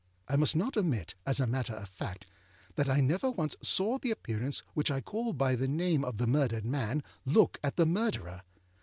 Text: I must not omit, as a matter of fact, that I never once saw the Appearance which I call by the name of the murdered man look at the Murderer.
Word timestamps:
I 0.27 0.35
must 0.35 0.55
not 0.55 0.77
omit, 0.77 1.13
as 1.27 1.39
a 1.39 1.45
matter 1.45 1.75
of 1.75 1.87
fact, 1.87 2.25
that 2.73 2.89
I 2.89 3.01
never 3.01 3.29
once 3.29 3.55
saw 3.61 3.99
the 3.99 4.09
Appearance 4.09 4.63
which 4.73 4.89
I 4.89 4.99
call 4.99 5.31
by 5.31 5.55
the 5.55 5.67
name 5.67 6.03
of 6.03 6.17
the 6.17 6.25
murdered 6.25 6.65
man 6.65 7.03
look 7.23 7.59
at 7.63 7.75
the 7.75 7.85
Murderer. 7.85 8.41